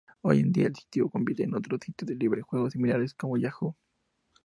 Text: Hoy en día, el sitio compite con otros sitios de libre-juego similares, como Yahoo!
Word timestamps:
Hoy 0.23 0.39
en 0.39 0.51
día, 0.51 0.65
el 0.65 0.75
sitio 0.75 1.07
compite 1.11 1.45
con 1.45 1.59
otros 1.59 1.79
sitios 1.85 2.07
de 2.07 2.15
libre-juego 2.15 2.71
similares, 2.71 3.13
como 3.13 3.37
Yahoo! 3.37 3.75